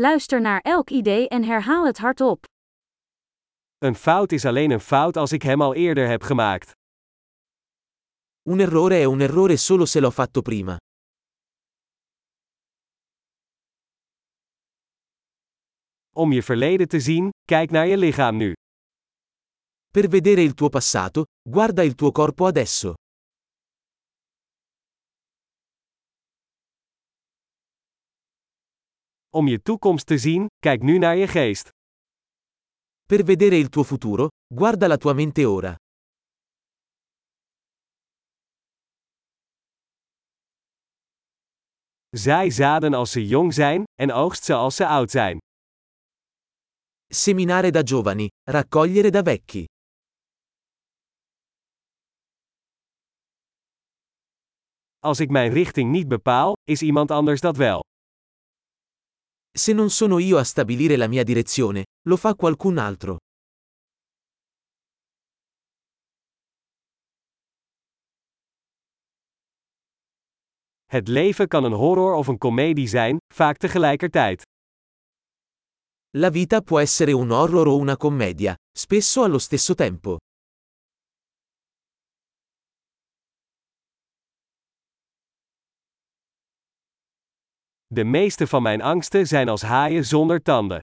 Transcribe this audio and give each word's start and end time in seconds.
Luister 0.00 0.40
naar 0.40 0.60
elk 0.60 0.90
idee 0.90 1.28
en 1.28 1.44
herhaal 1.44 1.86
het 1.86 1.98
hardop. 1.98 2.44
Een 3.78 3.94
fout 3.94 4.32
is 4.32 4.44
alleen 4.44 4.70
een 4.70 4.80
fout 4.80 5.16
als 5.16 5.32
ik 5.32 5.42
hem 5.42 5.62
al 5.62 5.74
eerder 5.74 6.08
heb 6.08 6.22
gemaakt. 6.22 6.70
Un 8.42 8.60
errore 8.60 8.94
è 8.94 9.04
un 9.04 9.20
errore 9.20 9.56
solo 9.56 9.84
se 9.84 10.00
l'ho 10.00 10.10
fatto 10.10 10.40
prima. 10.42 10.76
Om 16.14 16.32
je 16.32 16.42
verleden 16.42 16.88
te 16.88 17.00
zien, 17.00 17.30
kijk 17.44 17.70
naar 17.70 17.86
je 17.86 17.96
lichaam 17.96 18.36
nu. 18.36 18.52
Per 19.92 20.08
vedere 20.08 20.42
il 20.42 20.54
tuo 20.54 20.68
passato, 20.68 21.24
guarda 21.50 21.82
il 21.82 21.94
tuo 21.94 22.12
corpo 22.12 22.46
adesso. 22.46 22.94
Om 29.30 29.48
je 29.48 29.62
toekomst 29.62 30.06
te 30.06 30.18
zien, 30.18 30.46
kijk 30.58 30.82
nu 30.82 30.98
naar 30.98 31.16
je 31.16 31.26
geest. 31.26 31.68
Per 33.06 33.24
vedere 33.24 33.56
il 33.58 33.68
tuo 33.68 33.84
futuro, 33.84 34.28
guarda 34.54 34.86
la 34.86 34.96
tua 34.96 35.12
mente 35.12 35.48
ora. 35.48 35.76
Zaai 42.16 42.50
zaden 42.50 42.94
als 42.94 43.12
ze 43.12 43.26
jong 43.26 43.54
zijn, 43.54 43.84
en 43.94 44.12
oogst 44.12 44.44
ze 44.44 44.54
als 44.54 44.76
ze 44.76 44.86
oud 44.86 45.10
zijn. 45.10 45.38
Seminare 47.06 47.70
da 47.70 47.80
giovani, 47.84 48.28
raccogliere 48.42 49.10
da 49.10 49.22
vecchi. 49.22 49.64
Als 54.98 55.20
ik 55.20 55.30
mijn 55.30 55.52
richting 55.52 55.90
niet 55.90 56.08
bepaal, 56.08 56.52
is 56.64 56.82
iemand 56.82 57.10
anders 57.10 57.40
dat 57.40 57.56
wel. 57.56 57.80
Se 59.58 59.72
non 59.72 59.90
sono 59.90 60.20
io 60.20 60.38
a 60.38 60.44
stabilire 60.44 60.96
la 60.96 61.08
mia 61.08 61.24
direzione, 61.24 61.86
lo 62.06 62.16
fa 62.16 62.36
qualcun 62.36 62.78
altro. 62.78 63.16
Het 70.86 71.08
leven 71.08 71.48
kan 71.48 71.64
een 71.64 71.72
horror 71.72 72.14
of 72.14 72.26
een 72.26 72.38
komedie 72.38 72.88
zijn, 72.88 73.16
vaak 73.34 73.56
tegelijkertijd. 73.56 74.42
La 76.16 76.30
vita 76.30 76.60
può 76.60 76.78
essere 76.78 77.12
un 77.12 77.30
horror 77.30 77.66
o 77.66 77.76
una 77.76 77.96
commedia, 77.96 78.54
spesso 78.70 79.24
allo 79.24 79.38
stesso 79.38 79.74
tempo. 79.74 80.18
De 87.94 88.04
meeste 88.04 88.46
van 88.46 88.62
mijn 88.62 88.80
angsten 88.82 89.26
zijn 89.26 89.48
als 89.48 89.62
haaien 89.62 90.04
zonder 90.04 90.42
tanden. 90.42 90.80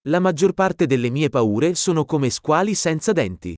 La 0.00 0.18
maggior 0.18 0.52
parte 0.52 0.86
delle 0.86 1.10
mie 1.10 1.28
paure 1.28 1.74
sono 1.74 2.04
come 2.04 2.30
squali 2.30 2.74
senza 2.74 3.12
denti. 3.12 3.54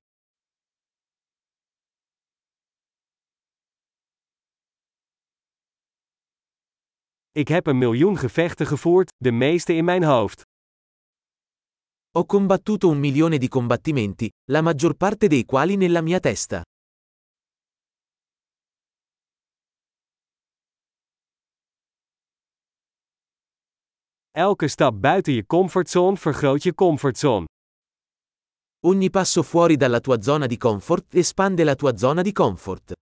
Ik 7.32 7.48
heb 7.48 7.66
een 7.66 7.78
miljoen 7.78 8.18
gevechten 8.18 8.66
gevoerd, 8.66 9.12
de 9.16 9.32
meeste 9.32 9.72
in 9.72 9.84
mijn 9.84 10.04
hoofd. 10.04 10.42
Ho 12.10 12.24
combattuto 12.24 12.88
un 12.88 12.98
milione 12.98 13.38
di 13.38 13.48
combattimenti, 13.48 14.30
la 14.50 14.62
maggior 14.62 14.94
parte 14.94 15.28
dei 15.28 15.44
quali 15.44 15.76
nella 15.76 16.00
mia 16.00 16.20
testa. 16.20 16.62
Elke 24.38 24.68
stap 24.68 25.00
buiten 25.00 25.34
je 25.34 25.46
comfortzone 25.46 26.16
vergroot 26.16 26.62
je 26.62 26.74
comfortzone. 26.74 27.46
Ogni 28.84 29.10
passo 29.10 29.42
fuori 29.42 29.76
dalla 29.76 30.00
tua 30.00 30.20
zona 30.22 30.46
di 30.46 30.58
comfort 30.58 31.14
espande 31.14 31.64
la 31.64 31.74
tua 31.74 31.96
zona 31.96 32.22
di 32.22 32.32
comfort. 32.32 32.92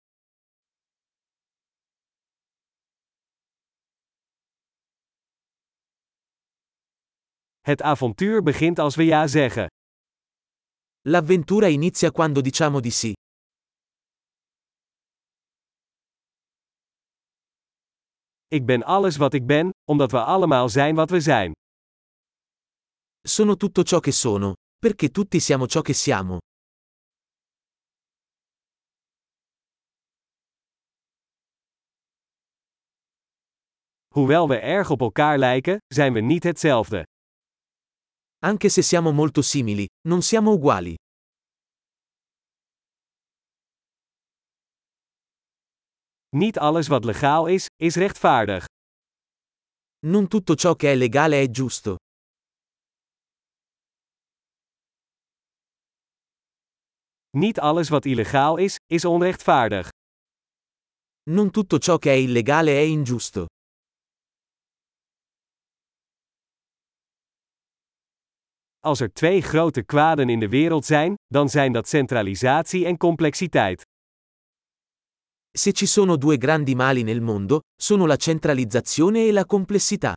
Het 7.60 7.82
avontuur 7.82 8.42
begint 8.42 8.78
als 8.78 8.96
we 8.96 9.04
ja 9.04 9.26
zeggen. 9.26 9.66
L'avventura 11.08 11.66
inizia 11.66 12.10
quando 12.10 12.40
diciamo 12.40 12.80
di 12.80 12.90
sì. 12.90 13.12
Ik 18.54 18.66
ben 18.66 18.82
alles 18.82 19.16
wat 19.16 19.34
ik 19.34 19.46
ben, 19.46 19.70
omdat 19.90 20.10
we 20.10 20.24
allemaal 20.24 20.68
zijn 20.68 20.94
wat 20.94 21.10
we 21.10 21.20
zijn. 21.20 21.52
Sono 23.20 23.56
tutto 23.56 23.82
ciò 23.82 24.00
che 24.00 24.12
sono, 24.12 24.54
perché 24.78 25.08
tutti 25.10 25.40
siamo 25.40 25.66
ciò 25.66 25.80
che 25.80 25.92
siamo. 25.92 26.38
Hoewel 34.14 34.48
we 34.48 34.58
erg 34.58 34.90
op 34.90 35.00
elkaar 35.00 35.38
lijken, 35.38 35.78
zijn 35.94 36.12
we 36.12 36.20
niet 36.20 36.42
hetzelfde. 36.42 37.04
Anche 38.38 38.68
se 38.68 38.82
siamo 38.82 39.12
molto 39.12 39.42
simili, 39.42 39.86
non 40.08 40.22
siamo 40.22 40.52
uguali. 40.52 40.94
Niet 46.34 46.58
alles 46.58 46.88
wat 46.88 47.04
legaal 47.04 47.46
is, 47.46 47.66
is 47.76 47.94
rechtvaardig. 47.96 48.64
Non 50.06 50.28
tutto 50.28 50.54
ciò 50.54 50.74
che 50.74 50.92
è 50.92 50.96
legale 50.96 51.40
è 51.40 51.50
giusto. 51.50 51.96
Niet 57.36 57.58
alles 57.58 57.88
wat 57.88 58.04
illegaal 58.04 58.58
is, 58.58 58.76
is 58.86 59.04
onrechtvaardig. 59.04 59.88
Non 61.30 61.50
tutto 61.50 61.78
ciò 61.78 61.98
che 61.98 62.10
è 62.10 62.14
illegale 62.14 62.72
è 62.72 62.84
ingiusto. 62.84 63.46
Als 68.80 69.00
er 69.00 69.12
twee 69.12 69.40
grote 69.40 69.84
kwaden 69.84 70.28
in 70.28 70.38
de 70.40 70.48
wereld 70.48 70.84
zijn, 70.84 71.14
dan 71.26 71.48
zijn 71.48 71.72
dat 71.72 71.88
centralisatie 71.88 72.86
en 72.86 72.96
complexiteit. 72.96 73.82
Se 75.56 75.72
ci 75.72 75.86
sono 75.86 76.16
due 76.16 76.36
grandi 76.36 76.74
mali 76.74 77.04
nel 77.04 77.20
mondo, 77.20 77.60
sono 77.80 78.06
la 78.06 78.16
centralizzazione 78.16 79.28
e 79.28 79.30
la 79.30 79.44
complessità. 79.44 80.12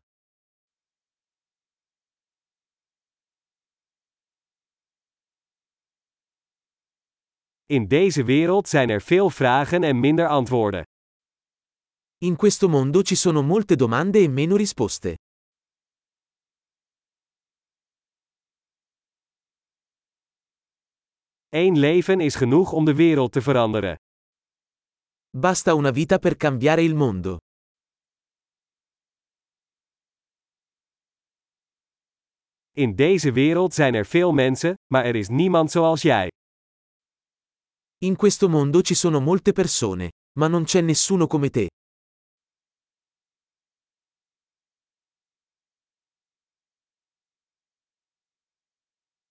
In 7.65 7.87
deze 7.87 8.23
wereld 8.23 8.67
zijn 8.67 8.89
er 8.89 9.01
veel 9.01 9.29
vragen 9.29 9.83
en 9.83 9.99
minder 9.99 10.27
antwoorden. 10.27 10.83
In 12.17 12.35
questo 12.35 12.67
mondo 12.67 13.03
ci 13.03 13.15
sono 13.15 13.43
molte 13.43 13.75
domande 13.75 14.19
e 14.19 14.27
meno 14.27 14.55
risposte. 14.55 15.17
Eén 21.49 21.77
leven 21.77 22.19
is 22.21 22.35
genoeg 22.35 22.71
om 22.71 22.85
de 22.85 22.95
wereld 22.95 23.31
te 23.31 23.41
veranderen. 23.41 23.97
Basta 25.29 25.73
una 25.73 25.91
vita 25.91 26.19
per 26.19 26.35
cambiare 26.35 26.83
il 26.83 26.95
mondo. 26.95 27.37
In 32.71 32.95
deze 32.95 33.31
wereld 33.31 33.73
zijn 33.73 33.93
er 33.93 34.05
veel 34.05 34.31
mensen, 34.31 34.73
maar 34.93 35.05
er 35.05 35.15
is 35.15 35.27
niemand 35.27 35.71
zoals 35.71 36.01
jij. 36.01 36.29
In 37.97 38.15
questo 38.15 38.49
mondo 38.49 38.81
ci 38.81 38.95
sono 38.95 39.19
molte 39.19 39.51
persone, 39.51 40.11
ma 40.39 40.47
non 40.47 40.63
c'è 40.63 40.81
nessuno 40.81 41.27
come 41.27 41.49
te. 41.49 41.67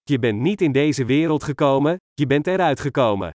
Je 0.03 0.19
bent 0.19 0.41
niet 0.41 0.61
in 0.61 0.73
deze 0.73 1.05
wereld 1.05 1.45
gekomen, 1.45 1.97
je 2.15 2.27
bent 2.27 2.47
eruit 2.47 2.81
gekomen. 2.81 3.31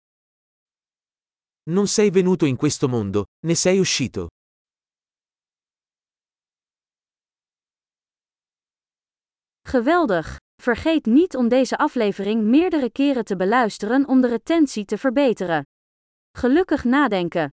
Non 1.70 1.86
sei 1.86 2.10
venuto 2.10 2.46
in 2.46 2.56
questo 2.56 2.88
mondo, 2.88 3.26
ne 3.46 3.54
sei 3.54 3.78
uscito. 3.78 4.26
Geweldig! 9.68 10.36
Vergeet 10.62 11.06
niet 11.06 11.36
om 11.36 11.48
deze 11.48 11.78
aflevering 11.78 12.42
meerdere 12.42 12.90
keren 12.90 13.24
te 13.24 13.36
beluisteren 13.36 14.08
om 14.08 14.20
de 14.20 14.28
retentie 14.28 14.84
te 14.84 14.98
verbeteren. 14.98 15.62
Gelukkig 16.38 16.84
nadenken! 16.84 17.50